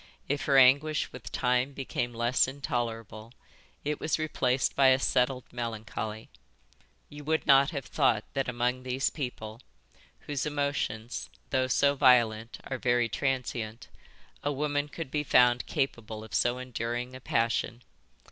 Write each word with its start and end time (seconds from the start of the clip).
If 0.27 0.45
her 0.45 0.57
anguish 0.57 1.11
with 1.11 1.31
time 1.31 1.73
became 1.73 2.11
less 2.11 2.47
intolerable 2.47 3.33
it 3.83 3.99
was 3.99 4.17
replaced 4.17 4.75
by 4.75 4.87
a 4.87 4.97
settled 4.97 5.43
melancholy. 5.53 6.31
You 7.07 7.23
would 7.25 7.45
not 7.45 7.69
have 7.69 7.85
thought 7.85 8.23
that 8.33 8.49
among 8.49 8.81
these 8.81 9.11
people, 9.11 9.61
whose 10.21 10.43
emotions, 10.47 11.29
though 11.51 11.67
so 11.67 11.93
violent, 11.93 12.57
are 12.63 12.79
very 12.79 13.09
transient, 13.09 13.89
a 14.41 14.51
woman 14.51 14.87
could 14.87 15.11
be 15.11 15.23
found 15.23 15.67
capable 15.67 16.23
of 16.23 16.33
so 16.33 16.57
enduring 16.57 17.13
a 17.15 17.19
passion. 17.21 17.83